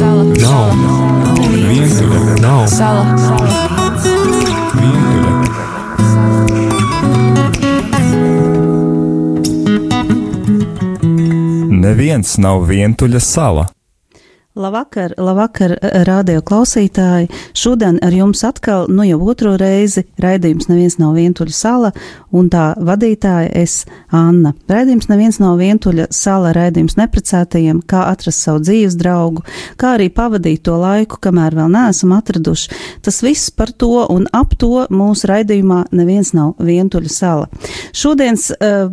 [0.00, 0.22] Sala.
[0.24, 0.70] Nav.
[1.52, 2.36] Vientuļa.
[2.40, 2.62] Nav.
[2.72, 3.02] Sala.
[4.80, 5.50] Vientuļa.
[11.82, 13.66] Neviens nav vientuļa sala.
[14.60, 15.72] Labvakar, labvakar,
[16.04, 17.30] rādio klausītāji!
[17.56, 21.90] Šodien ar jums atkal, nu jau otro reizi, raidījums neviens nav vientuļa sala,
[22.36, 24.52] un tā vadītāja es, Anna.
[24.68, 29.46] Raidījums neviens nav vientuļa sala, raidījums neprecētajiem, kā atrast savu dzīves draugu,
[29.80, 32.76] kā arī pavadīt to laiku, kamēr vēl neesam atraduši.
[33.06, 37.48] Tas viss par to un ap to mūsu raidījumā neviens nav vientuļa sala.
[37.96, 38.92] Šodienas uh,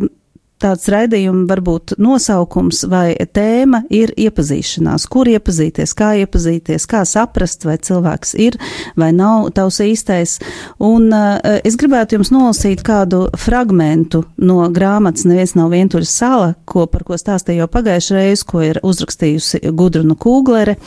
[0.62, 5.06] tāds raidījuma varbūt nosaukums vai tēma ir iepazīšanās.
[5.10, 8.58] Kur iepazīties, kā iepazīties, kā saprast, vai cilvēks ir
[8.98, 10.38] vai nav tavs īstais.
[10.82, 16.86] Un uh, es gribētu jums nolasīt kādu fragmentu no grāmatas Neviens nav vientuļs sala, ko
[16.90, 20.78] par ko stāstīju jau pagājušajā reizē, ko ir uzrakstījusi Gudruna Kūglere.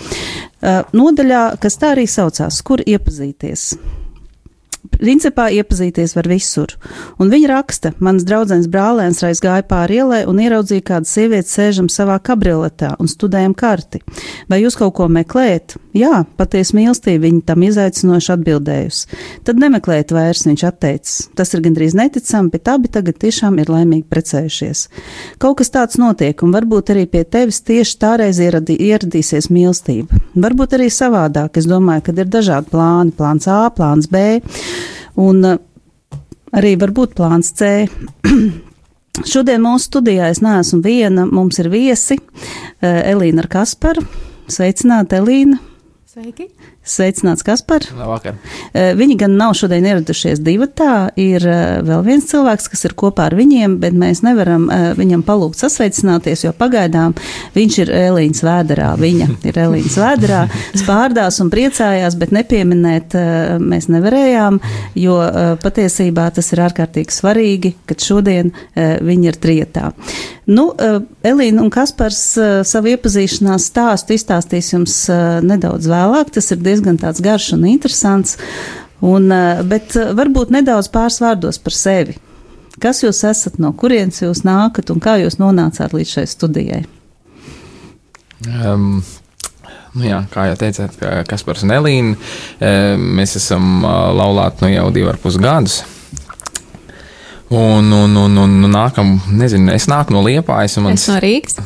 [0.61, 3.71] Uh, nodaļā, kas tā arī saucās, kur iepazīties
[4.95, 6.75] principā iepazīties var visur.
[7.21, 11.89] Un viņa raksta, mans draudzens brālēns reiz gāja pāri ielai un ieraudzīja kādu sievieti sēžam
[11.91, 14.01] savā kabrioletā un studējam karti.
[14.51, 15.77] Vai jūs kaut ko meklējat?
[15.97, 19.17] Jā, patiesi mīlestība viņa tam izaicinoši atbildējusi.
[19.47, 21.15] Tad nemeklējiet vairs, viņš atteicis.
[21.35, 24.85] Tas ir gandrīz neticami, bet abi tagad tiešām ir laimīgi precējušies.
[25.41, 30.21] Kaut kas tāds notiek, un varbūt arī pie tevis tieši tāreiz ieradī, ieradīsies mīlestība.
[30.39, 31.59] Varbūt arī savādāk.
[31.59, 34.39] Es domāju, ka ir dažādi plāni, plāns A, plāns B.
[35.19, 35.57] Un uh,
[36.55, 37.87] arī varbūt plāns C.
[39.31, 44.05] Šodien mūsu studijā es neesmu viena, mums ir viesi uh, Elīna ar Kasparu.
[44.51, 45.70] Sveicināta, Elīna!
[46.11, 46.49] Sveiki!
[46.83, 47.85] Sveicināts, Kaspar.
[47.95, 48.35] Labvakar.
[48.99, 51.45] Viņi gan nav šodien ieradušies divatā, ir
[51.87, 54.65] vēl viens cilvēks, kas ir kopā ar viņiem, bet mēs nevaram
[54.97, 57.15] viņam palūgt sasveicināties, jo pagaidām
[57.55, 58.89] viņš ir Elīnas vēderā.
[58.99, 60.41] Viņa ir Elīnas vēderā,
[60.81, 63.15] spārdās un priecājās, bet nepieminēt
[63.63, 64.59] mēs nevarējām,
[64.99, 65.15] jo
[65.63, 69.93] patiesībā tas ir ārkārtīgi svarīgi, kad šodien viņi ir trietā.
[70.51, 70.73] Nu,
[71.23, 72.19] Elīna un Kaspars
[72.67, 75.05] savu iepazīšanās stāstu izstāstīs jums
[75.47, 75.99] nedaudz vēlāk.
[76.35, 78.37] Tas ir diezgan tāds garš un interesants,
[79.01, 79.29] un,
[79.69, 82.17] bet varbūt nedaudz pāris vārdos par sevi.
[82.81, 86.83] Kas jūs esat, no kurienes jūs nākat un kā jūs nonācāt līdz šai studijai?
[88.47, 89.01] Um,
[89.91, 90.93] Nu jā, kā jau teicāt,
[91.27, 92.13] Kaspars un Elīna,
[92.95, 95.81] mēs esam laulāti nu jau divi ar pus gadus.
[97.51, 100.77] Un, un, un, un nākam, nezinu, es nāku no Liepājas.
[100.79, 101.01] Mans...
[101.03, 101.57] Es no Rīgas.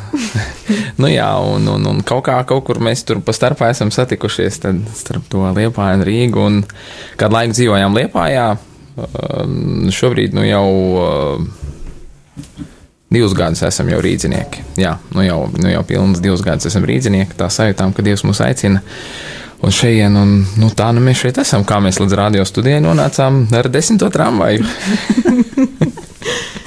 [1.01, 4.57] nu jā, un, un, un kaut kā, kaut kur mēs tur pa starpā esam satikušies,
[4.63, 6.47] tad starp to Liepāju un Rīgu.
[6.49, 6.57] Un
[7.21, 8.47] kādu laiku dzīvojām Liepājā,
[9.93, 10.65] šobrīd nu jau
[13.13, 14.65] divus gadus esam jau rīdzinieki.
[14.81, 18.41] Jā, nu jau, nu jau pilns divus gadus esam rīdzinieki, tā sajūtām, ka Dievs mūs
[18.41, 18.81] aicina
[19.61, 20.17] uz šejienes.
[20.17, 21.61] Un nu, tā nu mēs šeit esam.
[21.67, 24.65] Kā mēs līdz radio studijai nonācām ar desmito tramvaju.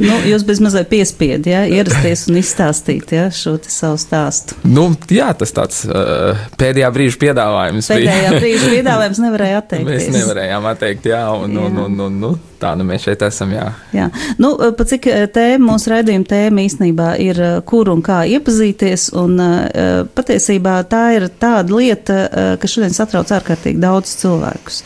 [0.00, 4.56] nu, jūs bezmazliet piespiedat, ja, ierasties un izstāstīt ja, šo savu stāstu.
[4.68, 7.90] Nu, jā, tas tāds uh, pēdējā brīža piedāvājums.
[7.92, 8.40] Pēdējā bija.
[8.42, 9.90] brīža piedāvājums nevarēja atteikt.
[9.90, 11.68] Mēs nevarējām atteikt, jā, un, jā.
[11.68, 12.32] un, un, un, un nu,
[12.62, 13.52] tā nu mēs šeit esam.
[13.54, 14.08] Jā, jā.
[14.40, 20.04] Nu, pa cik tēma mūsu raidījuma tēma īstenībā ir, kur un kā iepazīties, un uh,
[20.14, 24.82] patiesībā tā ir tāda lieta, uh, kas šodien satrauc ārkārtīgi daudz cilvēkus.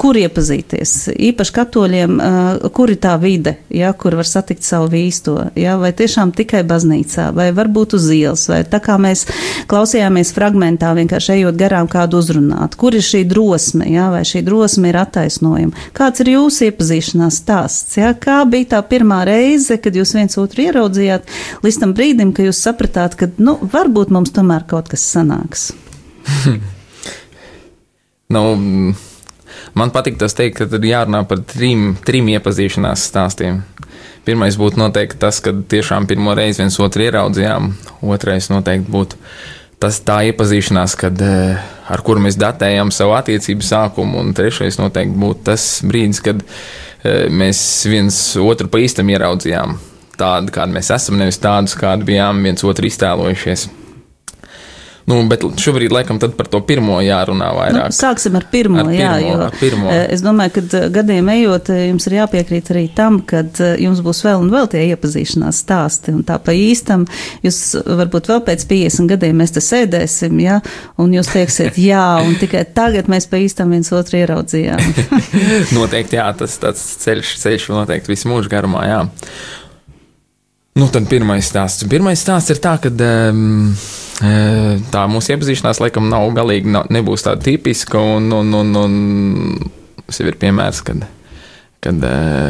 [0.00, 0.94] Kur iepazīties?
[1.30, 5.90] Īpaši katoļiem, uh, kur ir tā vide, ja, kur var satikt savu vīsto, ja, vai
[5.92, 9.26] tiešām tikai baznīcā, vai varbūt uz ielas, vai tā kā mēs
[9.68, 12.76] klausījāmies fragmentā, vienkārši ejot garām kādu uzrunāt.
[12.80, 15.88] Kur ir šī drosme, ja, vai šī drosme ir attaisnojama?
[15.92, 17.98] Kāds ir jūsu iepazīšanās stāsts?
[18.00, 18.14] Ja?
[18.16, 21.28] Kā bija tā pirmā reize, kad jūs viens otru ieraudzījāt,
[21.66, 25.68] līdz tam brīdim, ka jūs sapratāt, ka, nu, varbūt mums tomēr kaut kas sanāks?
[28.34, 28.44] nu,
[29.74, 33.62] man patīk tas teikt, ka ir jārunā par trim, trim iepazīšanās stāstiem.
[34.28, 37.70] Pirmais būtu noteikti tas, ka tiešām pirmo reizi viens otru ieraudzījām.
[38.04, 39.20] Otrais noteikti būtu
[39.80, 41.56] tas tā iepazīšanās, kad, eh,
[41.88, 44.20] ar kuru mēs datējam savu attiecību sākumu.
[44.20, 46.42] Un trešais noteikti būtu tas brīdis, kad
[47.04, 49.78] eh, mēs viens otru pa īstam ieraudzījām.
[50.18, 53.68] Tādu, kādi mēs esam, nevis tādus, kādi bijām viens otru iztēlojušies.
[55.08, 57.88] Nu, bet šobrīd laikam par to pirmo jārunā vairāk.
[57.88, 59.88] Nu, sāksim ar pirmo, ar jā, pirmo, jo ar pirmo.
[59.92, 63.40] Eh, es domāju, ka eh, gadiem ejot, eh, jums ir jāpiekrīt arī tam, ka
[63.80, 67.06] jums būs vēl un vēl tie iepazīšanās stāsti, un tā pa īstam
[67.44, 70.58] jūs varbūt vēl pēc 50 gadiem mēs te sēdēsim, jā,
[71.00, 74.92] un jūs teiksiet, jā, un tikai tagad mēs pa īstam viens otru ieraudzījām.
[75.78, 79.00] noteikti, jā, tas tāds ceļš, ceļš noteikti visu mūžu garumā, jā.
[80.78, 81.86] Nu, tad pirmais stāsts.
[81.90, 83.74] Pirmais stāsts ir tā, ka um,
[84.92, 88.98] tā mūsu iepazīšanās laikam nav galīgi, nav, nebūs tāda tipiska, un, un, un, un
[90.06, 91.08] tas jau ir piemērs, kad
[91.84, 92.02] kad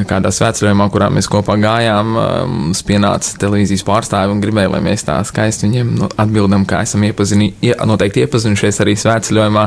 [0.08, 2.14] kādā svētceļojumā, kurā mēs kopā gājām,
[2.48, 7.04] mums pienāca televīzijas pārstāvi un gribēja, lai mēs tā skaisti viņiem nu, atbildam, ka esam
[7.04, 9.66] iepazini, noteikti iepazinušies arī svētceļojumā.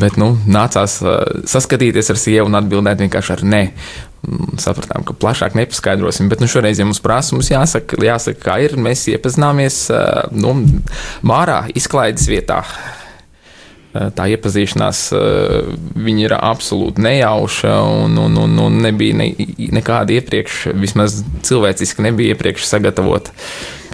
[0.00, 0.98] Bet, nu, nācās
[1.52, 3.62] saskatīties ar sievu un atbildēt vienkārši ar nē.
[4.58, 8.74] Sapratām, ka plašāk nepaskaidrosim, bet nu, šoreiz, ja mums prasa, mums jāsaka, jāsaka, kā ir.
[8.80, 9.84] Mēs iepazināmies
[10.34, 10.56] nu,
[11.26, 12.62] mārā, izklaides vietā
[14.16, 15.00] tā iepazīšanās
[16.26, 19.30] ir absolūti nejauša un, un, un, un nebija ne,
[19.78, 23.34] nekāda iepriekš, vismaz cilvēciski nebija iepriekš sagatavota.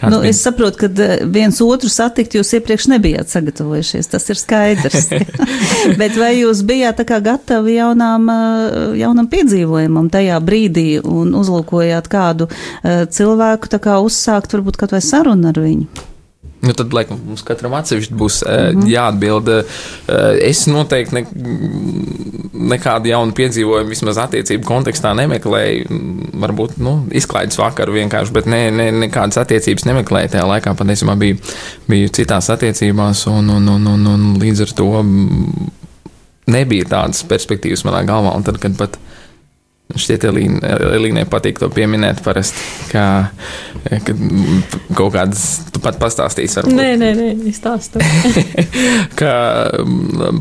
[0.03, 0.31] Nu, bija?
[0.31, 5.11] es saprotu, ka viens otru satikt jūs iepriekš nebijāt sagatavojušies, tas ir skaidrs.
[6.01, 8.31] Bet vai jūs bijāt gatavi jaunām,
[8.99, 12.51] jaunam piedzīvojumam tajā brīdī un uzlūkojāt kādu
[12.83, 16.12] cilvēku kā uzsākt varbūt kaut vai sarunu ar viņu?
[16.63, 18.91] Nu, tad, laikam, mums katram atsevišķi būs mm -hmm.
[18.93, 19.49] jāatbild.
[20.47, 21.23] Es noteikti ne,
[22.73, 25.99] nekādu jaunu piedzīvojumu, vismaz attiecību kontekstā, nemeklēju.
[26.45, 30.33] Varbūt nu, izklaides vakaru vienkārši, bet ne, ne, nekādas attiecības nemeklēju.
[30.37, 31.41] Tajā laikā patiesībā biju,
[31.89, 34.91] biju citās attiecībās, un, un, un, un, un līdz ar to
[36.47, 38.37] nebija tādas perspektīvas manā galvā.
[38.37, 38.99] Un tad, kad pat
[39.93, 42.63] Šķiet, Elīnai patīk to pieminēt parasti,
[42.93, 43.05] kā
[44.97, 45.45] kaut kādas,
[45.75, 46.77] tu pat pastāstīsi varbūt.
[46.79, 48.01] Nē, nē, nē, es stāstu.
[49.21, 49.35] kā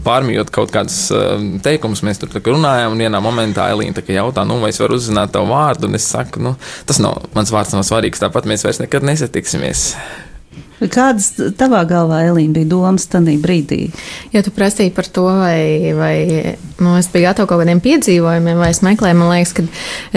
[0.06, 1.04] pārmijot kaut kādus
[1.66, 5.52] teikumus, mēs tur runājām, un vienā momentā Elīna jautā, nu, vai es varu uzzināt tavu
[5.52, 6.56] vārdu, un es saku, nu,
[6.88, 9.90] tas nav, mans vārds nav svarīgs, tāpat mēs vairs nekad nesatiksimies.
[10.90, 11.28] Kādas
[11.60, 13.92] tavā galvā, Elīna, bija domas tajā brīdī?
[14.34, 16.16] Ja tu prasīji par to, vai, vai
[16.82, 19.66] nu, es biju gatava kaut kādiem piedzīvojumiem, vai es meklēju, man liekas, ka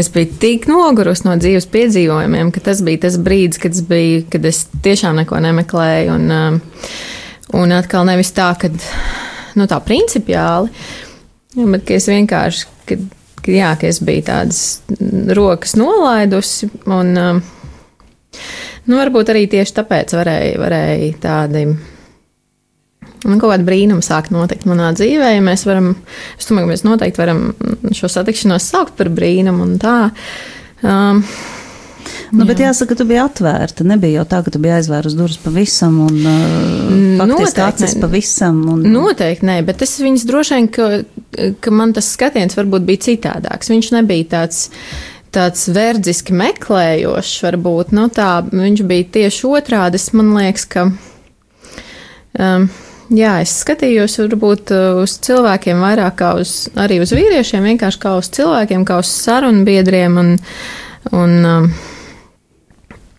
[0.00, 4.22] es biju tik nogurusi no dzīves piedzīvojumiem, ka tas bija tas brīdis, kad es, biju,
[4.32, 6.16] kad es tiešām neko nemeklēju.
[6.16, 6.60] Un, um,
[7.60, 8.72] un atkal nevis tā, ka
[9.58, 10.72] nu, tā principiāli,
[11.60, 13.04] bet es vienkārši, kad,
[13.52, 14.62] jā, ka es biju tādas
[15.36, 16.72] rokas nolaidusi.
[16.88, 17.44] Un, um,
[18.84, 21.64] Nu, varbūt arī tieši tāpēc varēja, varēja tādi.
[23.24, 25.32] Nu, kaut kāda brīnuma sāk notikt manā dzīvē.
[25.38, 25.94] Ja mēs varam,
[26.36, 27.44] es domāju, ka mēs noteikti varam
[27.96, 29.98] šo satikšanos saukt par brīnumu un tā.
[30.84, 31.24] Um,
[32.34, 32.48] Nu, jā.
[32.50, 33.84] bet jāsaka, tu biji atvērta.
[33.86, 38.58] Nebija jau tā, ka tu biji aizvērusi durvis pavisam un uh, faktiski acis pavisam.
[38.74, 38.82] Un...
[38.92, 40.88] Noteikti nē, bet es viņas droši vien, ka,
[41.64, 43.72] ka man tas skatiens varbūt bija citādāks.
[43.72, 44.66] Viņš nebija tāds.
[44.68, 50.00] Uh, tāds verdziski meklējošs, varbūt nu, tā, viņš bija tieši otrādi.
[50.16, 50.86] Man liekas, ka
[52.38, 52.68] um,
[53.14, 58.14] jā, es skatījos varbūt uh, uz cilvēkiem vairāk kā uz, arī uz vīriešiem, vienkārši kā
[58.20, 60.32] uz cilvēkiem, kā uz sarunbiedriem un,
[61.12, 61.68] un um,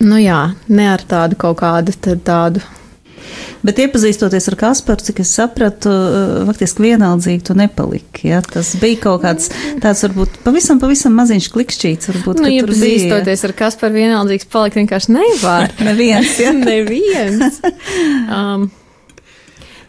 [0.06, 0.42] nu jā,
[0.72, 2.64] ne ar tādu kaut kādu tādu
[3.66, 8.30] Bet iepazīstoties ar Kasparu, cik es sapratu, eh, faktiski vienaldzīgi tu nepaliki.
[8.30, 8.42] Ja?
[8.46, 9.50] Tas bija kaut kāds
[9.82, 12.12] tāds, varbūt pavisam, pavisam maziņš klikšķīts.
[12.14, 13.50] Varbūt, nu, iepazīstoties bija.
[13.50, 15.74] ar Kasparu, vienaldzīgs palikt vienkārši nevar.
[15.88, 16.54] Neviens, ja?
[16.70, 17.62] Neviens.
[18.30, 18.70] Um,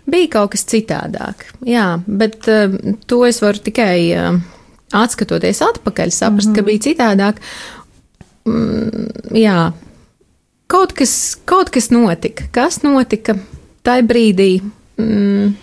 [0.09, 1.49] bija kaut kas citādāk.
[1.67, 2.77] Jā, bet uh,
[3.11, 4.38] to es varu tikai uh,
[4.97, 6.56] atskatoties atpakaļ, saprast, mm -hmm.
[6.56, 6.71] ka mhm.
[6.71, 7.43] bija citādāk.
[8.47, 9.73] Mm, jā,
[10.66, 12.48] kaut kas, kaut kas notika.
[12.52, 13.36] Kas notika?
[13.86, 14.50] tajā brīdī.
[14.98, 15.54] Mm,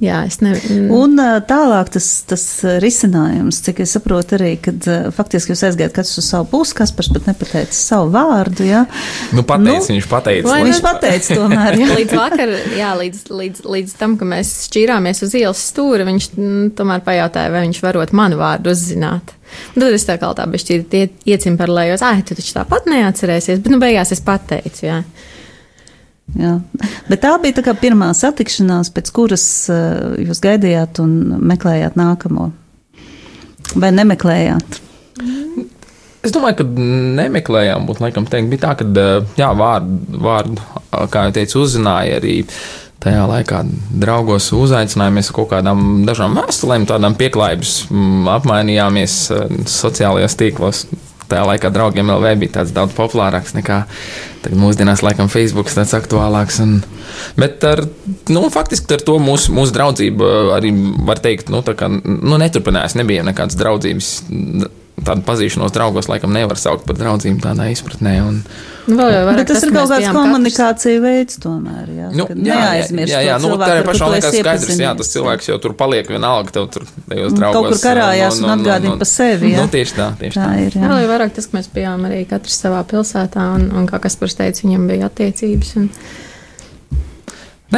[0.00, 0.86] Jā, es nevaru.
[0.96, 2.44] Un tālāk tas, tas
[2.80, 7.10] risinājums, cik es saprotu arī, kad faktiski jūs aizgājat katrs uz savu pusi, kas pats
[7.12, 8.86] pat nepateica savu vārdu, jā.
[9.36, 10.48] Nu, pateic, nu, viņš pateica.
[10.48, 11.90] Vai viņš pateica tomēr, jā.
[11.98, 16.72] līdz vakar, jā, līdz, līdz, līdz tam, ka mēs šķīrāmies uz ielas stūra, viņš mm,
[16.80, 19.36] tomēr pajautāja, vai viņš varot manu vārdu uzzināt.
[19.74, 23.80] Un tad es tā kā tā bešķīri iecimparlējos, ai, tu taču tāpat neatcerēsies, bet nu
[23.82, 25.02] beigās es pateicu, jā.
[26.38, 26.58] Jā.
[27.08, 32.50] Bet tā bija tā pirmā satikšanās, pēc kuras uh, jūs gaidījāt un meklējāt nākamo.
[33.80, 34.80] Vai nemeklējāt?
[36.20, 40.64] Es domāju, ka nemeklējām, būtu laikam teikt, bija tā, ka eh, jā, vārdu, vārdu,
[41.12, 42.34] kā jau teicu, uzzināja arī
[43.00, 43.62] tajā laikā
[44.02, 50.84] draugos uzaicinājāmies kaut kādām dažām vēstulēm, tādām pieklājības mm, apmainījāmies eh, sociālajos tīklos
[51.30, 53.82] tajā laikā draugiem LV bija tāds daudz populārāks nekā
[54.56, 56.60] mūsdienās, laikam, Facebook tāds aktuālāks.
[56.64, 56.78] Un,
[57.40, 57.84] bet ar,
[58.32, 60.72] nu, faktiski ar to mūsu, mūsu draudzība arī
[61.06, 64.12] var teikt, nu, tā kā, nu, neturpinājās, nebija nekādas draudzības
[65.06, 68.18] tādu pazīšanos draugos laikam nevar saukt par draudzību tādā izpratnē.
[68.26, 68.42] Un,
[68.90, 71.90] Nu, vēl jau vairāk Bet tas ir kaut kāds komunikācija veids, tomēr.
[71.94, 74.78] Jā, Nu, ka jā, jā, neaizmirst jā, jā, to nu, tā ir pašā laikā skaidrs,
[74.80, 77.58] jā, tas cilvēks jau tur paliek vienalga, tev tur tajos Un draugos.
[77.60, 79.60] kaut kur karājās un atgādina par sevi, jā.
[79.62, 80.56] Nu, tieši tā, tieši Tā tā.
[80.64, 80.78] ir.
[80.80, 80.98] Vēl Jā.
[81.04, 84.64] jau vairāk tas, ka mēs bijām arī katrs savā pilsētā, un, un kā Kaspars teica,
[84.66, 85.76] viņam bija attiecības.
[85.76, 85.88] Un,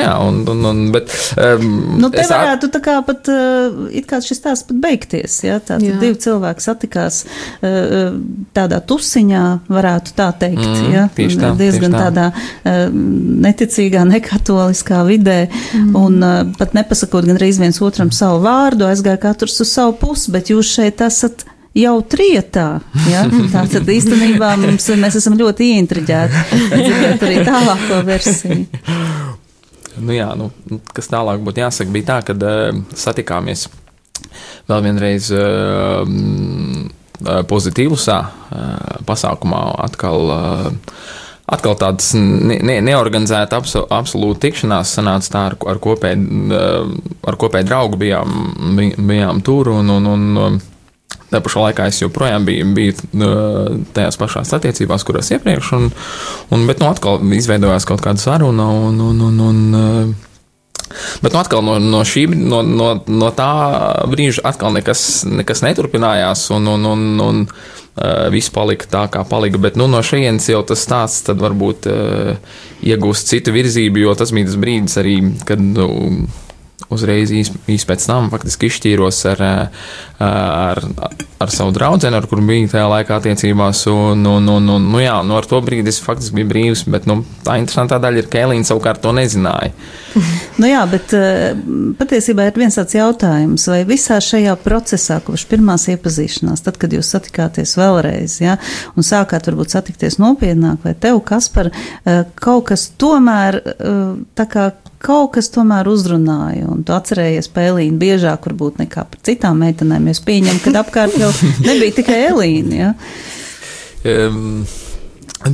[0.01, 1.69] jā, un, un, un, bet, um,
[2.01, 5.87] Nu, te varētu tā kā pat, uh, it kā šis tās pat beigties, ja tātad
[5.87, 5.99] Jā.
[6.01, 8.17] divi cilvēki satikās uh,
[8.57, 12.03] tādā tusiņā, varētu tā teikt, Mm, ja, tieši tā, diezgan tieši tā.
[12.09, 12.99] tādā uh,
[13.47, 15.95] neticīgā, nekatoliskā vidē, mm.
[15.99, 20.33] un uh, pat nepasakot gan reiz viens otram savu vārdu, aizgāja katrs uz savu pusi,
[20.35, 21.47] bet jūs šeit esat
[21.79, 22.67] jau trietā.
[23.11, 23.25] Ja?
[23.55, 26.45] Tātad īstenībā mums, mēs esam ļoti ieintriģēti
[26.85, 28.67] dzirdēt arī tālāko versiju.
[30.01, 30.51] Nu, jā, nu,
[30.97, 33.67] kas tālāk būtu jāsaka, bija tā, ka uh, satikāmies
[34.71, 36.07] vēl vienreiz uh,
[37.51, 40.31] pozitīvusā uh, pasākumā atkal.
[40.31, 40.71] Uh,
[41.53, 46.55] Atkal tādas ne, ne, neorganizēta abso, absolūta tikšanās sanāca tā, ar, ar kopēju
[47.29, 48.37] ar kopēju draugu bijām,
[48.79, 50.07] bij- bijām tur un, un,
[50.39, 50.61] un
[51.33, 52.97] Tā pašā laikā es joprojām biju, biju
[53.97, 55.89] tajās pašās attiecībās, kurās iepriekš, un,
[56.53, 58.69] un, bet nu, atkal izveidojās kaut kāda saruna.
[58.89, 60.15] Un, un, un, un,
[61.25, 63.53] bet nu, atkal no, no, šī, no, no, no tā
[64.12, 69.61] brīža atkal nekas, nekas neturpinājās, un, un, un, un uh, viss palika tā, kā palika.
[69.62, 74.53] Bet nu, no šejienes jau tas stāsts varbūt uh, iegūst citu virzību, jo tas bija
[74.53, 75.65] tas brīdis arī, kad.
[75.73, 75.89] Nu,
[76.93, 79.87] uzreiz īs, īs pēc tam faktiski izšķīros ar, eh,
[80.23, 80.81] ar,
[81.43, 83.85] ar savu draugu, ar kuru biju tajā laikā attiecībās.
[83.93, 87.09] Un, un, un, un, nu, jā, nu, ar to brīdi es faktiski biju brīvs, bet
[87.11, 89.75] nu, tā interesantā daļa ir, ka Elīna savukārt to nezināja.
[90.61, 91.57] Nu jā, bet eh,
[91.99, 97.09] patiesībā ir viens tāds jautājums, vai visā šajā procesā, kopš pirmās iepazīšanās, tad, kad jūs
[97.15, 98.59] satikāties vēlreiz, ja,
[98.93, 103.62] un sākāt varbūt satikties nopietnāk, vai tev, Kaspar, eh, kaut kas tomēr,
[104.37, 104.69] tā kā
[105.02, 110.23] kaut kas tomēr uzrunāja, un tu atcerējies Pēlīnu biežāk varbūt nekā par citām meitenēm, es
[110.25, 111.30] pieņemu, ka apkārt jau
[111.68, 112.92] nebija tikai Elīna, ja.
[114.02, 114.64] Um,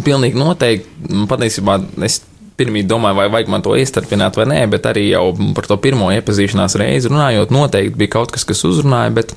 [0.05, 2.21] pilnīgi noteikti, patiesībā es
[2.59, 6.11] pirmie domāju, vai vajag man to iestarpināt vai nē, bet arī jau par to pirmo
[6.17, 9.35] iepazīšanās reizi runājot, noteikti bija kaut kas, kas uzrunāja, bet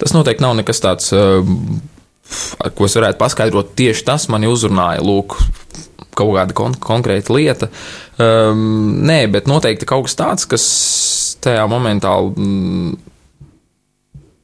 [0.00, 1.12] tas noteikti nav nekas tāds,
[2.72, 3.74] ko es varētu paskaidrot.
[3.76, 5.36] Tieši tas mani uzrunāja, lūk,
[6.18, 7.70] kaut kāda kon konkrēta lieta.
[8.20, 10.66] Um, nē, bet noteikti kaut kas tāds, kas
[11.42, 12.14] tajā momentā.
[12.36, 12.98] Mm,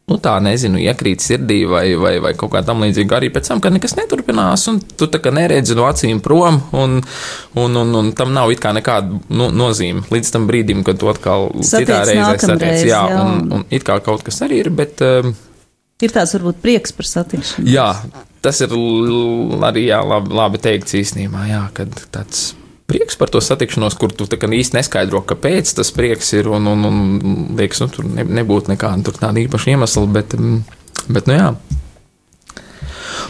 [0.08, 3.18] nu, tā nezinu, iekrīt sirdī vai, vai, vai kaut kā tam līdzīga.
[3.18, 6.98] Arī pēc tam, kad nekas neturpinās, un tu tā kā neredzi no acīm prom, un,
[7.60, 11.10] un, un, un tam nav it kā nekāda nu, nozīme līdz tam brīdim, kad tu
[11.12, 12.86] atkal Satiec citā reizē satiec.
[12.88, 13.20] Jā, jā.
[13.20, 15.04] un, un it kā kaut kas arī ir, bet.
[15.04, 15.36] Um,
[15.98, 17.66] Ir tāds varbūt prieks par satikšanu.
[17.66, 17.88] Jā,
[18.44, 18.74] tas ir
[19.66, 22.52] arī jā, labi, labi teikts īstenībā, jā, kad tāds
[22.88, 27.00] prieks par to satikšanos, kur tu īsti neskaidro, kāpēc tas prieks ir, un, un, un
[27.58, 30.62] liekas, nu, tur ne, nebūtu nekāda tāda īpaša iemesla, bet, mm,
[31.10, 31.50] bet, nu jā.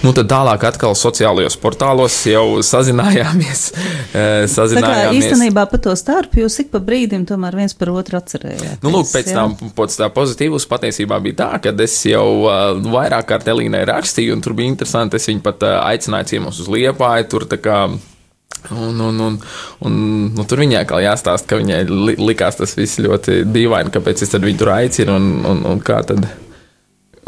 [0.04, 3.62] Nu, tad tālāk atkal sociālajos portālos jau sazinājāmies.
[3.74, 5.18] eh, Tā kā sazinājāmies.
[5.18, 8.78] īstenībā pa to starpu jūs ik pa brīdim tomēr viens par otru atcerējāt.
[8.84, 13.26] Nu, lūk, pēc tam pēc tā pozitīvas patiesībā bija tā, ka es jau uh, vairāk
[13.32, 15.18] kārt Elīnai rakstīju, un tur bija interesanti.
[15.18, 17.28] Es viņu pat uh, aicināju ciemos uz liepāju.
[17.28, 17.82] Tur tā kā.
[18.74, 19.36] Un, un, un,
[19.86, 19.94] un
[20.34, 24.34] nu, tur viņai kā jāstāsta, ka viņai li, likās tas viss ļoti dīvaini, kāpēc es
[24.34, 26.26] viņu tur aicinu un, un, un kā tad.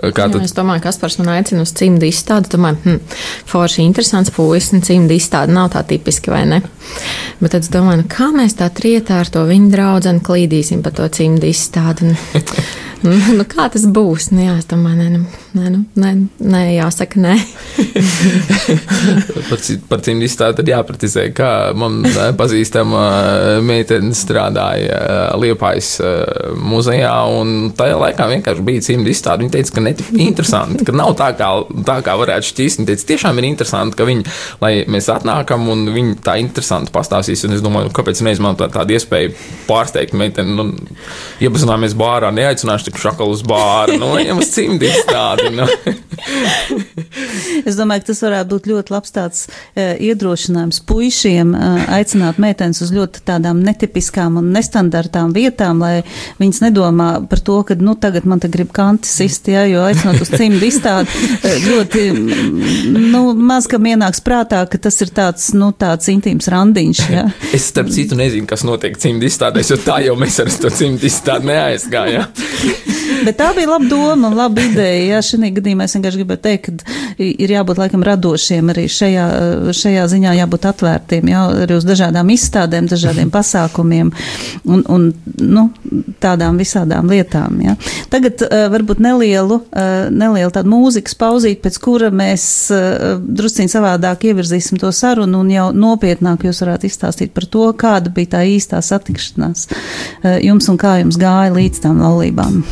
[0.01, 2.49] Kā Jā, tad es domāju, ka Kaspars man aicina uz cimdu izstādi.
[2.55, 3.17] Domāju, hm,
[3.51, 6.61] forši interesants puisis, un cimdu izstāde nav tā tipiski, vai ne?
[7.41, 10.93] Bet tad es domāju, nu, kā mēs tā trietā ar to viņu draugu klīdīsim pa
[10.97, 12.09] to cimdu izstādi.
[12.09, 12.17] Un,
[13.05, 14.31] nu, nu, kā tas būs?
[14.33, 16.11] Nu, jā, es domāju, nē, nu, nē, nu, nē,
[16.53, 17.35] nē jāsaka, nē.
[19.49, 22.05] par, par cimdu izstādi tad jāpratizē, kā man
[22.39, 23.03] pazīstama
[23.67, 25.01] meitene strādāja
[25.41, 25.93] Liepājas
[26.61, 29.45] muzejā, un tajā laikā vienkārši bija cimdu izstāde.
[29.45, 31.51] Viņa teica, ka ne tik interesanti, ka nav tā kā,
[31.89, 32.83] tā kā varētu šķist.
[32.83, 34.27] Viņa teica, tiešām ir interesanti, ka viņi,
[34.63, 38.97] lai mēs atnākam un viņi tā interesanti pastāstīs, un es domāju, nu, kāpēc neizmantot tādu
[38.97, 39.35] iespēju
[39.69, 40.69] pārsteigt meiteni, nu,
[41.43, 44.89] iepazināmies bārā, neaicināšu tik šakalu uz bāru, nu, ejam uz cimdu
[45.41, 45.57] izstādi.
[45.57, 45.67] Nu.
[47.69, 52.81] es domāju, ka tas varētu būt ļoti labs tāds uh, iedrošinājums puišiem, uh, aicināt meitenes
[52.85, 56.03] uz ļoti tādām netipiskām un nestandartām vietām, lai
[56.41, 60.21] viņas nedomā par to, ka, nu, tagad man te grib kanti sist, ja, jo aicinot
[60.23, 62.07] uz cimdu izstādi, uh, ļoti,
[63.13, 67.27] nu, maz kam ienāks prātā, ka tas ir tāds, nu, tāds intīms randiņš, ja.
[67.57, 71.09] es, starp citu, nezinu, kas notiek cimdu izstādēs, jo tā jau mēs ar to cimdu
[71.09, 72.89] izstādi neaizgājām.
[73.25, 75.17] Bet tā bija laba doma un laba ideja.
[75.17, 79.27] Jā, šī gadījumā es vienkārši gribēju teikt, ka ir jābūt laikam radošiem arī šajā,
[79.77, 84.13] šajā ziņā, jābūt atvērtiem, jā, arī uz dažādām izstādēm, dažādiem pasākumiem
[84.65, 85.09] un, un
[85.41, 85.67] nu,
[86.23, 87.61] tādām visādām lietām.
[87.65, 87.77] Jā.
[88.13, 92.45] Tagad uh, varbūt nelielu, uh, nelielu tādu mūzikas pauzīt, pēc kura mēs
[92.75, 98.13] uh, drusciņ savādāk ievirzīsim to sarunu un jau nopietnāk jūs varētu izstāstīt par to, kāda
[98.15, 99.69] bija tā īstā satikšanās
[100.45, 102.63] jums un kā jums gāja līdz tām laulībām.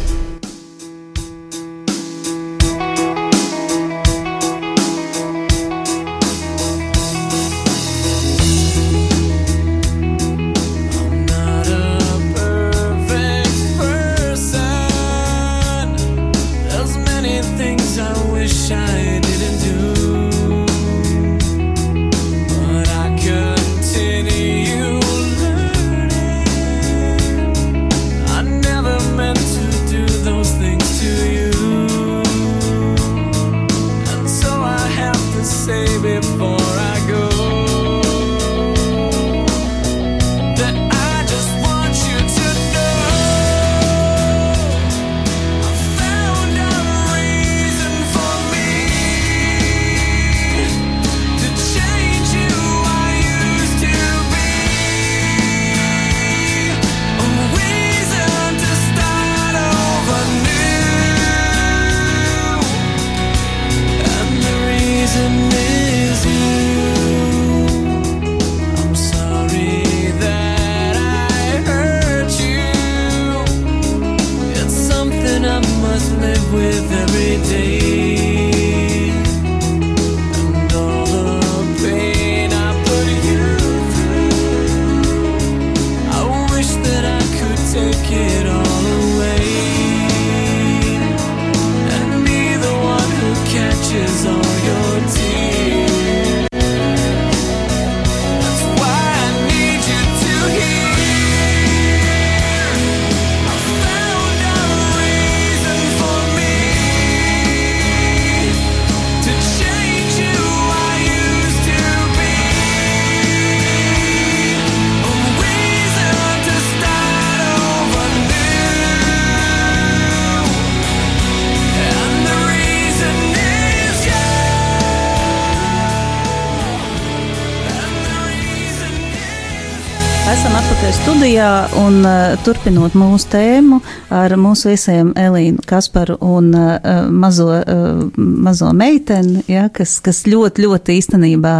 [131.28, 133.82] Studijā un uh, turpinot mūsu tēmu
[134.16, 140.64] ar mūsu viesiem Elīnu Kasparu un uh, mazo, uh, mazo meiteni, ja, kas, kas ļoti,
[140.64, 141.52] ļoti īstenībā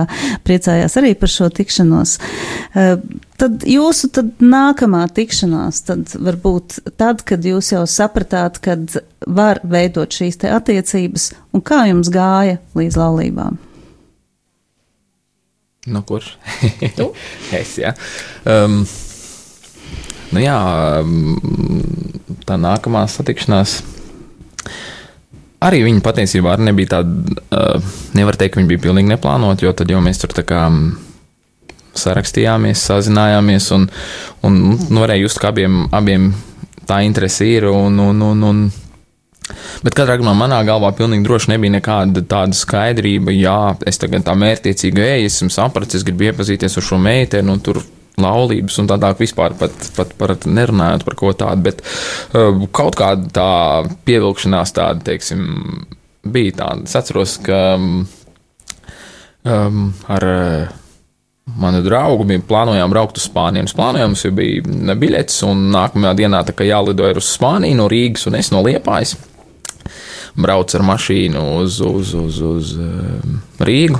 [0.48, 2.16] priecājās arī par šo tikšanos.
[2.72, 2.94] Uh,
[3.38, 8.96] Tad jūsu tad nākamā tikšanās, tad varbūt tad, kad jūs jau sapratāt, kad
[9.31, 13.61] var veidot šīs te attiecības, un kā jums gāja līdz laulībām?
[15.94, 16.33] Nu, kurš?
[17.61, 17.94] es, jā.
[18.42, 18.81] Um,
[20.34, 20.56] Nu, jā,
[21.02, 23.78] mm, tā nākamā satikšanās.
[25.64, 29.72] Arī viņa patiesībā arī nebija tāda, uh, nevar teikt, ka viņa bija pilnīgi neplānota, jo
[29.74, 30.92] tad jau mēs tur tā kā mm,
[31.98, 33.88] sarakstījāmies, sazinājāmies un,
[34.46, 36.30] un nu, varēja just, ka abiem, abiem
[36.86, 37.66] tā interese ir.
[37.72, 38.62] Un, un, un, un,
[39.80, 44.34] Bet katrā gadījumā manā galvā pilnīgi droši nebija nekāda tāda skaidrība, jā, es tagad tā
[44.36, 47.80] mērķiecīgi eju, esmu sapratis, es gribu iepazīties ar šo meiteni, un tur
[48.22, 53.31] laulības un tādāk vispār pat, pat, pat nerunājot par ko tādu, bet uh, kaut kāda
[53.35, 53.52] tā
[54.09, 55.46] pievilkšanās tāda, teiksim,
[56.28, 56.88] bija tāda.
[56.88, 58.02] Es atceros, ka um,
[60.09, 60.76] ar uh,
[61.59, 63.70] manu draugu bija plānojām braukt uz Spāniju.
[63.76, 68.28] Plānojām jau bija biļets, un nākamajā dienā tā kā jālido ir uz Spāniju no Rīgas
[68.28, 69.16] un es no Liepājas.
[70.38, 73.98] Braucu ar mašīnu uz, uz, uz, uz uh, Rīgu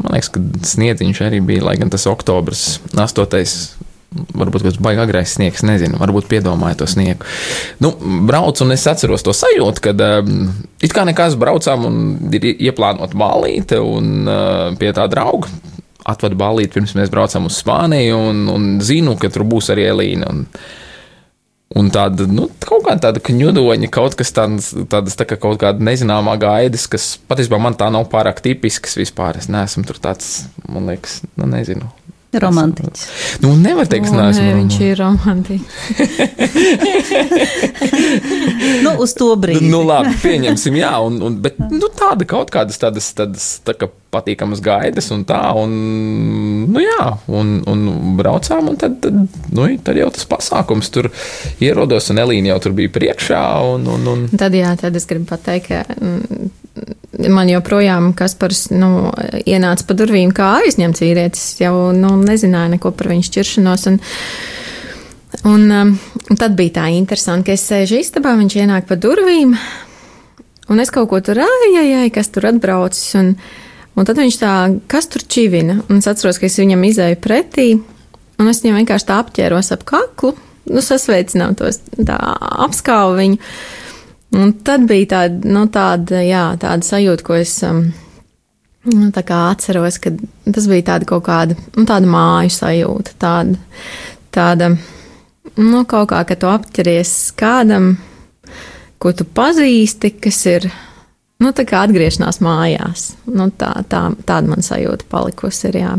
[0.00, 0.42] man liekas, ka
[0.74, 3.82] sniedziņš arī bija, lai gan tas oktobris 8.
[4.14, 7.26] Varbūt tas bija agrais sniegs, nezinu, varbūt piedomāju to sniegu.
[7.82, 7.90] Nu,
[8.28, 11.96] braucu un es atceros to sajūtu, kad um, it kā nekas braucām un
[12.30, 15.50] ir ieplānota balīte un uh, pie tā drauga.
[16.06, 20.30] Atvadu balīti pirms mēs braucām uz Spāniju un, un zinu, ka tur būs arī Elīna.
[20.30, 20.46] Un,
[21.74, 25.82] Un tāda, nu, kaut kāda tāda kņudoņa, kaut kas tāds, tādas tā kā kaut kāda
[25.82, 29.40] nezināmā gaidas, kas patiesībā man tā nav pārāk tipisks vispār.
[29.40, 31.88] Es neesmu tur tāds, man liekas, nu, nezinu.
[32.42, 33.02] Romantiķis.
[33.44, 34.42] Nu, nevar teikt, ka neesmu.
[34.42, 35.64] nē, viņš ir romantiķis.
[38.84, 39.68] Nu, uz to brīdi.
[39.70, 43.88] Nu, labi, pieņemsim, jā, un, un, bet nu, tāda kaut kādas tādas, tādas tā kā
[44.14, 45.74] patīkamas gaidas un tā, un,
[46.70, 47.86] nu, jā, un, un
[48.18, 51.10] braucām, un tad, tad, nu, tad jau tas pasākums tur
[51.64, 53.44] ierodos, un Elīna jau tur bija priekšā,
[53.74, 56.50] un, un, un Tad, jā, tad es gribu pateikt, ka mm,
[57.28, 59.10] man joprojām Kaspars nu,
[59.46, 61.44] ienāca pa durvīm kā aizņemts vīrietis.
[61.62, 63.86] Jau nu, nezināja neko par viņu šķiršanos.
[63.90, 63.98] Un,
[65.50, 65.92] un, um,
[66.30, 69.54] un tad bija tā interesanti, ka es sēžu istabā, viņš ienāk pa durvīm,
[70.70, 73.14] un es kaut ko tur ājai, kas tur atbraucis.
[73.20, 73.34] Un,
[73.94, 74.54] un tad viņš tā,
[74.90, 75.80] kas tur čivina?
[75.88, 77.70] Un es atceros, ka es viņam izēju pretī,
[78.40, 80.34] un es viņam vienkārši tā apķēros ap kaklu,
[80.70, 82.18] nu, sasveicinātos, tā
[82.66, 83.40] apskāvu viņu.
[84.34, 87.84] Un tad bija tāda, nu, tāda, jā, tāda sajūta, ko es um,
[88.90, 90.10] nu, atceros, ka
[90.48, 93.60] tas bija tāda kaut kāda, nu, tāda māju sajūta, tāda,
[94.34, 94.72] tāda,
[95.60, 97.94] nu, kaut kā, ka tu apķeries kādam,
[98.98, 100.66] ko tu pazīsti, kas ir,
[101.44, 103.12] nu, tā kā atgriešanās mājās.
[103.30, 105.94] Nu, tā, tā, tāda man sajūta palikusi ir, jā.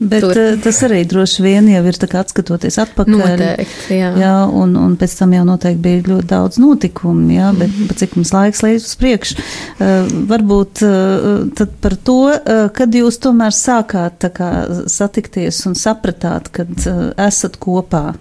[0.00, 0.38] Bet Tur.
[0.38, 3.18] eh, tas arī droši vien jau ir atskatoties atpakaļ.
[3.20, 4.12] Noteikti, jā.
[4.16, 7.98] Jā, un, un pēc tam jau noteikti bija ļoti daudz notikumu, jā, bet mm.
[8.00, 9.36] cik mums laiks līdz uz priekšu.
[9.76, 14.50] Uh, varbūt uh, tad par to, uh, kad jūs tomēr sākāt tā kā
[14.88, 18.14] satikties un sapratāt, kad uh, esat kopā.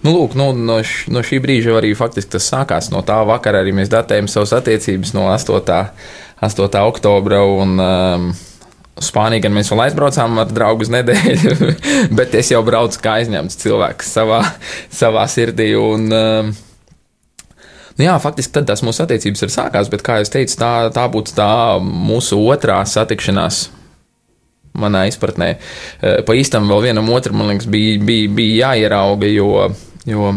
[0.00, 2.88] Nu, lūk, nu, no, š, no šī brīža arī faktiski tas sākās.
[2.92, 5.80] No tā vakara arī mēs datējam savas attiecības no 8.
[6.40, 6.80] 8.
[6.88, 7.44] oktobra.
[7.44, 8.30] Un, um,
[9.00, 11.70] Spānijā gan mēs vēl aizbraucām ar draugu uz nedēļu,
[12.18, 14.42] bet es jau braucu kā aizņemts cilvēks savā,
[14.92, 15.72] savā sirdī.
[15.78, 16.58] Un, um,
[17.98, 21.02] Nu jā, faktiski tad tās mūsu attiecības ir sākās, bet, kā jau teicu, tā, tā
[21.12, 21.50] būtu tā
[21.84, 23.58] mūsu otrā satikšanās
[24.80, 25.50] manā izpratnē.
[26.00, 29.68] Eh, Pa īstam vēl vienam otram, man liekas, bija, bija, bija jāierauga, jo,
[30.08, 30.30] jo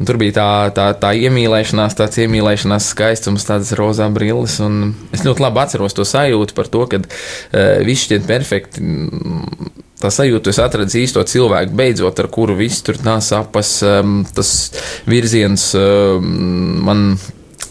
[0.00, 4.56] nu, tur bija tā, tā, tā iemīlēšanās, tāds iemīlēšanās skaistums, tādas rozā brilles.
[4.64, 8.84] un Es ļoti labi atceros to sajūtu par to, ka uh, viss šķiet perfekti.
[10.00, 14.54] Tā sajūta, es atradu īsto cilvēku, beidzot, ar kuru viss tur nāca sapas, um, tas
[15.10, 16.30] virziens um,
[16.86, 17.04] Man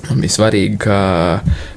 [0.10, 0.98] bija svarīgi, ka,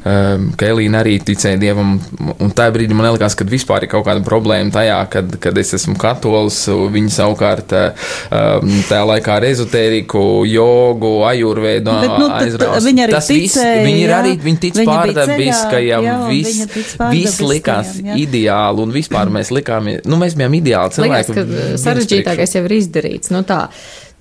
[0.09, 1.95] um, ka Elīna arī ticēja dievam.
[2.39, 5.75] Un tajā brīdī man liekas, ka vispār ir kaut kāda problēma tajā, kad, kad es
[5.79, 6.63] esmu katolis.
[6.93, 12.87] Viņa savukārt um, tajā laikā ar ezotēriku, jogu, ajurvēdu Bet, nu, aizraust.
[12.87, 14.21] viņa arī Tas viss, ticēja, viņa ir jā.
[14.23, 18.17] arī viņa tic Viņa pārdabiskajam, viss, viņa viss pārdabiskajam, likās jā.
[18.23, 21.35] ideāli, un vispār mēs likāmies, nu mēs bijām ideāli Liekas, cilvēki.
[21.35, 23.33] ka sarežģītākais jau ir izdarīts.
[23.35, 23.67] Nu, tā,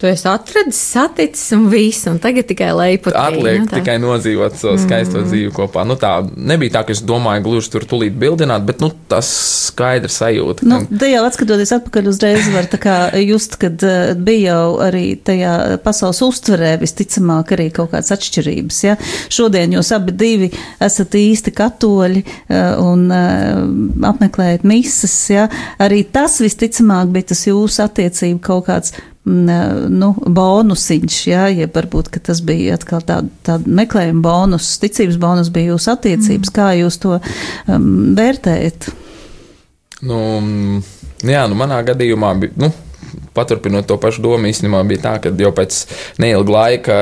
[0.02, 3.14] tu esi atradis, saticis un viss, un tagad tikai leipot.
[3.14, 5.28] Atliek nu, nu, tikai nodzīvot savu skaisto mm.
[5.30, 5.84] dzīvi kopā.
[5.86, 9.30] Nu, tā nebija tā, ka es domāju, gluži tur tulīt bildināt, bet nu, tas
[9.68, 10.66] skaidrs sajūta.
[10.66, 14.80] Nu, ka- te jau atskatoties atpakaļ uzreiz, var tā kā just, kad uh, bija jau
[14.82, 15.54] arī tajā
[15.86, 18.82] pasaules uztverē visticamāk arī kaut kādas atšķirības.
[18.88, 18.98] Ja?
[19.30, 20.50] Šodien jūs abi divi
[20.82, 25.16] esat īsti katoļi uh, un uh, apmeklējat mises.
[25.30, 25.46] Ja?
[25.82, 32.10] Arī tas visticamāk bija tas jūsu attiecību kaut kāds mm, nu, bonusiņš, jā, ja varbūt
[32.14, 36.50] ka tas bija atkal tāda tā meklējuma bonus, ticības bonus bija jūsu attiecības.
[36.50, 36.56] Mm.
[36.56, 38.90] Kā jūs to um, vērtējat?
[40.02, 40.82] Nu, mm,
[41.30, 42.58] jā, nu, manā gadījumā bija.
[42.66, 42.72] Nu,
[43.36, 45.78] Paturpinot to pašu domu, īstenībā bija tā, ka jau pēc
[46.24, 46.96] neilga laika,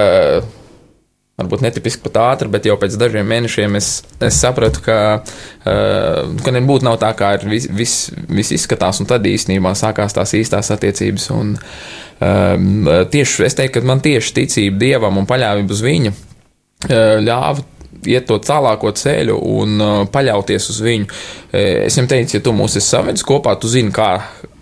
[1.40, 3.90] varbūt netipiski pat ātri, bet jau pēc dažiem mēnešiem es,
[4.26, 7.96] es sapratu, ka, uh, ka nebūtu nav tā, kā viss vis,
[8.28, 11.30] vis izskatās, un tad īstenībā sākās tās īstās attiecības.
[11.36, 17.20] Un, um, tieši es teiktu, ka man tieši ticība dievam un paļāvība uz viņu uh,
[17.26, 17.68] ļāva
[18.08, 21.10] iet to tālāko ceļu un uh, paļauties uz viņu.
[21.10, 24.14] Uh, es viņam teicu, ja tu mūs esi savedis kopā, tu zini, kā.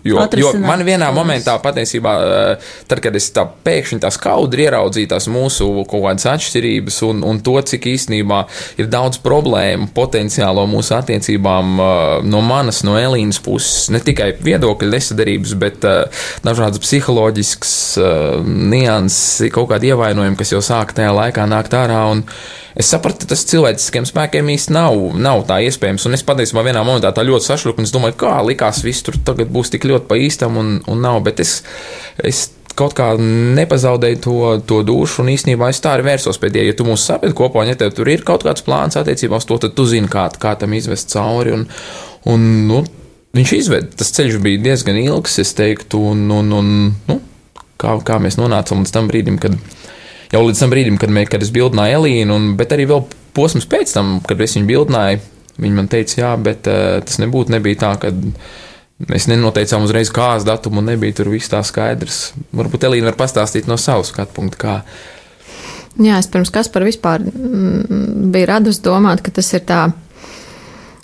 [0.06, 5.10] Jo, jo man vienā momentā, patiesībā, uh, tad, kad es tā pēkšņi tā skaudri ieraudzīju
[5.10, 8.44] tās mūsu kaut kādas atšķirības un, un to, cik īstenībā
[8.78, 11.88] ir daudz problēmu potenciālo mūsu attiecībām uh,
[12.22, 17.74] no manas, no Elīnas puses, ne tikai viedokļu nesadarības, bet uh, dažādas psiholoģiskas
[18.46, 22.04] nianses, kaut kādi ievainojumi, kas jau sāk tajā laikā nākt ārā.
[22.12, 22.24] Un,
[22.78, 26.04] Es sapratu, tas cilvēciskiem spēkiem īsti nav, nav tā iespējams.
[26.06, 29.18] Un es patiesībā vienā momentā tā ļoti sašuku, un es domāju, kā likās, viss tur
[29.26, 31.20] tagad būs tik ļoti pa īstam, un, un nav.
[31.26, 31.58] Bet es,
[32.24, 32.46] es
[32.78, 34.36] kaut kā nepazaudēju to,
[34.68, 36.70] to dušu, un īstenībā es tā arī vērsos pie Dieva.
[36.70, 39.48] Ja tu mūs saprati kopā, un ja tev tur ir kaut kāds plāns attiecībā uz
[39.48, 41.56] to, tad tu zini, kā, kā tam izvest cauri.
[41.56, 41.66] Un,
[42.30, 42.82] un, nu,
[43.36, 46.70] viņš izved, tas ceļš bija diezgan ilgs, es teiktu, un, un, un
[47.08, 47.18] nu,
[47.80, 49.58] kā, kā mēs nonācām līdz tam brīdim, kad
[50.32, 53.04] jau līdz tam brīdim, kad, mē, kad es bildināju Elīnu, un, bet arī vēl
[53.36, 55.20] posms pēc tam, kad es viņu bildināju,
[55.58, 58.12] viņa man teica, jā, bet uh, tas nebūtu nebija tā, ka
[59.06, 62.32] mēs nenoteicām uzreiz kāzu datumu, un nebija tur viss tā skaidrs.
[62.56, 64.76] Varbūt Elīna var pastāstīt no savas skatu punkta, kā.
[65.98, 69.80] Jā, es pirms kas par vispār mm, biju radus domāt, ka tas ir tā,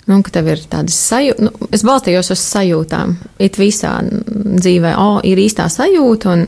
[0.07, 3.15] nu, ka tev ir tādas sajūtas, nu, es balstījos uz sajūtām.
[3.43, 6.45] It visā dzīvē, o, ir īstā sajūta, un,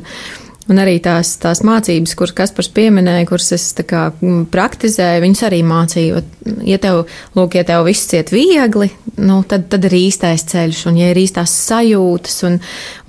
[0.68, 5.62] un arī tās, tās mācības, kuras Kaspars pieminēja, kuras es kā mm, praktizēju, viņas arī
[5.68, 6.22] mācīju.
[6.68, 7.06] Ja tev,
[7.38, 8.90] lūk, ja tev viss iet viegli,
[9.24, 12.60] nu, tad, tad ir īstais ceļš, un ja ir īstās sajūtas, un,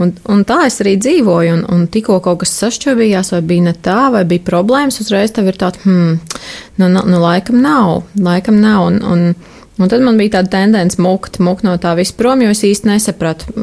[0.03, 3.75] un, un tā es arī dzīvoju, un, un tikko kaut kas sašķobījās, vai bija ne
[3.75, 6.19] tā, vai bija problēmas, uzreiz tev ir tāds, hmm,
[6.79, 11.03] nu, nu, nu laikam nav, laikam nav, un, un, un tad man bija tāda tendence
[11.03, 13.59] mukt, mukt no tā viss prom, jo es īsti nesapratu.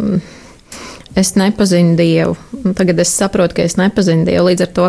[1.15, 2.36] Es nepazinu Dievu.
[2.75, 4.49] Tagad es saprotu, ka es nepazinu Dievu.
[4.49, 4.88] Līdz ar to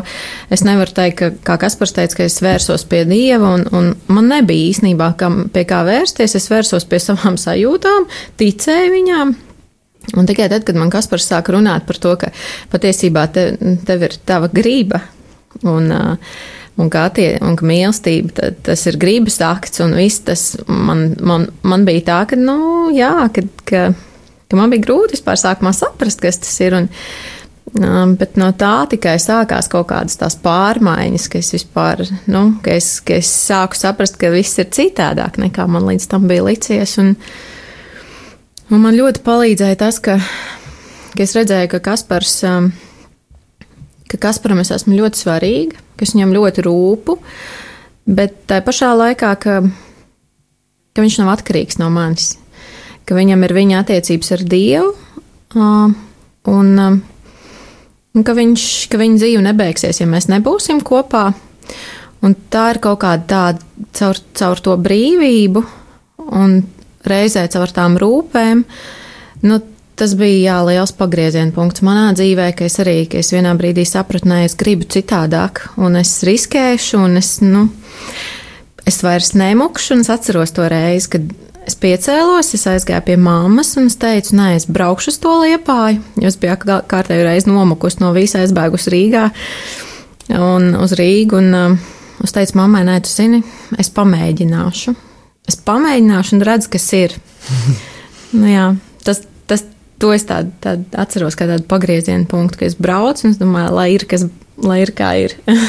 [0.50, 4.30] es nevaru teikt, ka, kā Kaspars teica, ka es vērsos pie Dieva, un, un man
[4.32, 6.34] nebija īstenībā kam, pie kā vērsties.
[6.34, 8.08] Es vērsos pie savām sajūtām,
[8.42, 9.36] ticēju viņām.
[10.18, 12.32] Un tikai tad, kad man Kaspars sāka runāt par to, ka
[12.74, 13.48] patiesībā te,
[13.86, 15.00] tev ir tava grība,
[15.66, 21.08] un, un kā tie, un ka mīlestība, tas ir gribas akts, un viss tas man,
[21.22, 23.82] man, man bija tā, ka, nu, jā, ka, ka
[24.50, 26.76] ka man bija grūti vispār sākumā saprast, kas tas ir.
[26.78, 26.88] Un,
[27.82, 32.76] um, bet no tā tikai sākās kaut kādas tās pārmaiņas, ka es vispār, nu, ka
[32.78, 36.96] es, ka es sāku saprast, ka viss ir citādāk nekā man līdz tam bija licies.
[37.02, 37.14] Un,
[38.70, 40.18] un man ļoti palīdzēja tas, ka,
[41.14, 42.70] ka es redzēju, ka Kaspars, um,
[44.10, 47.18] ka Kasparam es esmu ļoti svarīga, ka es viņam ļoti rūpu,
[48.06, 49.60] bet tā pašā laikā, ka,
[50.94, 52.36] ka viņš nav atkarīgs no manis
[53.06, 54.92] ka viņam ir viņa attiecības ar Dievu,
[56.50, 61.28] un, un ka, viņš, ka viņa dzīve nebeigsies, ja mēs nebūsim kopā.
[62.24, 65.62] Un tā ir kaut kāda tāda caur, caur to brīvību
[66.34, 66.60] un
[67.06, 68.64] reizē caur tām rūpēm.
[69.46, 69.60] Nu,
[69.96, 73.86] tas bija jā, liels pagrieziena punkts manā dzīvē, ka es arī ka es vienā brīdī
[73.88, 77.66] sapratu, ka es gribu citādāk, un es riskēšu, un es, nu,
[78.88, 81.30] es vairs nemukšu, es atceros to reizi, kad
[81.66, 85.98] Es piecēlos, es aizgāju pie mammas un es teicu, nē, es braukšu uz to liepāju,
[86.22, 89.24] es biju kārtēju reizi nomukus no visa aizbēgus Rīgā
[90.30, 91.40] un uz Rīgu.
[91.40, 91.74] Un, um,
[92.22, 93.42] es teicu, mammai, nē, tu zini,
[93.82, 94.94] es pamēģināšu.
[95.50, 97.16] Es pamēģināšu un redzu, kas ir.
[98.38, 98.68] nu, jā,
[99.06, 99.66] tas, tas,
[100.02, 103.74] to es tādu, tādu atceros kā tādu pagriezienu punktu, ka es braucu un es domāju,
[103.74, 104.28] lai ir, kas,
[104.62, 105.34] lai ir kā ir.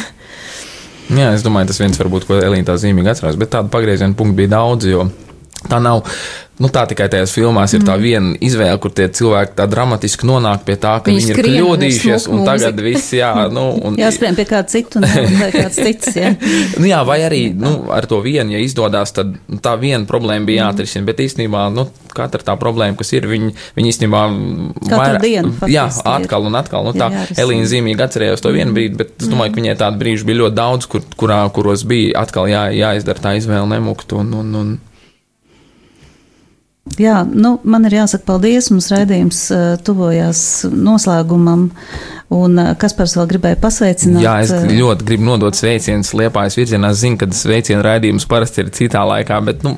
[1.07, 4.41] Jā, es domāju, tas viens varbūt, ko Elīna tā zīmīgi atcerās, bet tādu pagriezienu punktu
[4.41, 5.05] bija daudz, jo
[5.67, 6.05] Tā nav
[6.57, 7.85] Nu, tā tikai tajās filmās ir mm.
[7.85, 11.49] tā viena izvēle, kur tie cilvēki tā dramatiski nonāk pie tā, ka viņi, viņi ir
[11.51, 13.67] kļūdījušies, un tagad viss, jā, nu.
[13.77, 15.03] Un, Jāspriem pie kāda citu,
[15.37, 16.33] vai kāds cits, jā.
[16.79, 20.63] nu, jā, vai arī, nu, ar to vienu, ja izdodas, tad tā viena problēma bija
[20.63, 20.71] mm.
[20.71, 21.85] jāatrisina, bet īstenībā, nu,
[22.17, 24.23] katra tā problēma, kas ir, viņi, viņi īstenībā
[24.89, 29.13] vairāk, dienu, jā, atkal un atkal, nu, tā Elīna zīmīgi atcerējās to vienu brīdi, bet
[29.21, 32.65] es domāju, ka viņai tādu brīžu bija ļoti daudz, kur, kurā, kuros bija atkal jā,
[32.73, 34.75] jāizdara tā izvēle nemukt un, un, un
[36.97, 38.71] Jā, nu, man ir jāsaka paldies.
[38.73, 40.39] Mums raidījums uh, tuvojās
[40.73, 41.67] noslēgumam.
[42.33, 44.19] Un uh, Kaspars vēl gribēja pasveicināt.
[44.23, 46.91] Jā, es ļoti gribu nodot sveicienus Liepājas virzienā.
[46.91, 49.77] Es zinu, ka sveicienu raidījums parasti ir citā laikā, bet, nu,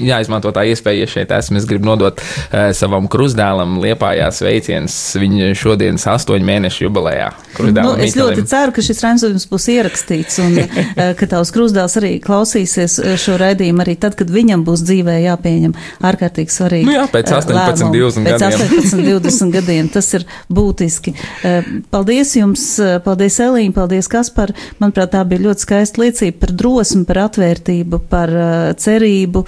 [0.00, 1.60] jāizmanto tā iespēja, ja šeit esmu.
[1.60, 7.28] Es gribu nodot uh, savam krustdēlam Liepājā sveicienus viņa šodienas astoņu mēnešu jubilejā.
[7.60, 10.80] Nu, es ļoti ceru, ka šis raidījums būs ierakstīts un uh,
[11.20, 15.76] ka tavs krustdēls arī klausīsies šo raidījumu arī tad, kad viņam būs dzīvē jāpieņem
[16.08, 16.88] ārkārtīgi svarīgi.
[16.88, 18.74] Nu jā, pēc 18, 20 pēc gadiem.
[18.80, 21.14] 18, 20 gadiem tas ir būtiski.
[21.44, 24.52] Eh, paldies jums, eh, paldies Elīna, paldies Kaspar.
[24.80, 29.44] Manuprāt, tā bija ļoti skaista liecība par drosmi, par atvērtību, par eh, cerību,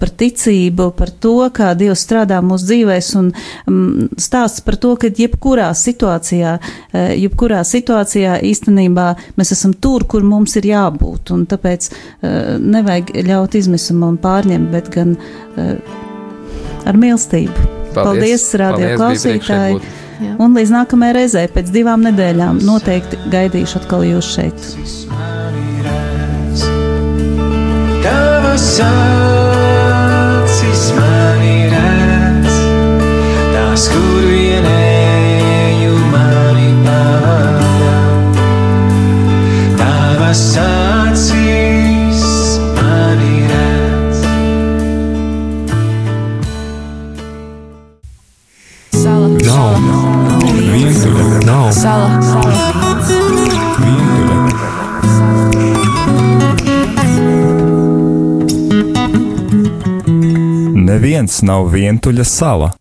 [0.00, 5.08] par ticību, par to, kā Dievs strādā mūsu dzīvēs un mm, stāsts par to, ka
[5.08, 6.56] jebkurā situācijā,
[6.92, 9.06] jebkurā situācijā īstenībā
[9.38, 11.32] mēs esam tur, kur mums ir jābūt.
[11.34, 11.90] Un tāpēc
[12.60, 15.16] nevajag ļaut izmisumam pārņemt, bet gan
[16.86, 17.68] ar mīlestību.
[17.90, 19.99] Paldies, Paldies radio klausītāji!
[20.20, 24.56] Un līdz nākamajai reizei, pēc divām nedēļām, noteikti gaidīšu atkal jūs šeit.
[28.04, 32.58] Tavas acis man ir redz,
[33.54, 37.94] tās, kur vienēju mani pavada.
[39.80, 41.50] Tavas acis.
[49.00, 49.28] Sala.
[49.28, 49.40] Nav.
[49.40, 49.40] Nav.
[49.40, 49.80] Vientuļa.
[49.80, 49.90] Nav.
[49.90, 49.99] Sala.
[51.70, 52.10] Sala.
[60.74, 62.72] Neviens nav vientuļa sala.